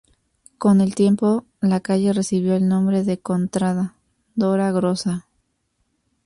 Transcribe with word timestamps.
Con 0.57 0.81
el 0.81 0.95
tiempo 0.95 1.45
la 1.59 1.79
calle 1.79 2.11
recibió 2.11 2.55
el 2.55 2.67
nombre 2.67 3.03
de 3.03 3.19
Contrada 3.19 3.97
Dora 4.33 4.71
Grossa. 4.71 5.27